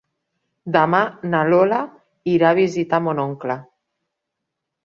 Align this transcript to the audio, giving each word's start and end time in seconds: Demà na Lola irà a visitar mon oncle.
Demà 0.75 1.01
na 1.33 1.41
Lola 1.51 1.83
irà 2.37 2.49
a 2.53 2.57
visitar 2.63 3.01
mon 3.09 3.23
oncle. 3.29 3.59